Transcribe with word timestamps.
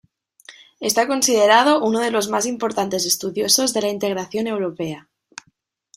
Está 0.79 1.05
considerado 1.07 1.83
uno 1.83 1.99
de 1.99 2.09
los 2.09 2.27
más 2.27 2.47
importantes 2.47 3.05
estudiosos 3.05 3.71
de 3.71 3.81
la 3.81 3.89
integración 3.89 4.47
europea. 4.47 5.07